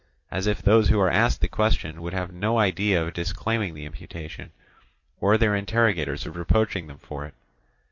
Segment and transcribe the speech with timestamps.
[0.31, 3.85] —as if those who are asked the question would have no idea of disclaiming the
[3.85, 4.49] imputation,
[5.19, 7.35] or their interrogators of reproaching them for it.